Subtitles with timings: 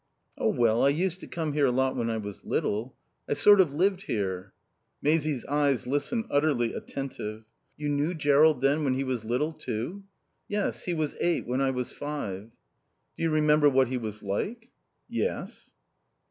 [0.35, 2.95] "Oh, well, I used to come here a lot when I was little.
[3.29, 4.51] I sort of lived here."
[4.99, 7.43] Maisie's eyes listened, utterly attentive.
[7.77, 10.03] "You knew Jerrold, then, when he was little, too?"
[10.47, 10.85] "Yes.
[10.85, 12.49] He was eight when I was five."
[13.15, 14.71] "Do you remember what he was like?"
[15.07, 15.69] "Yes."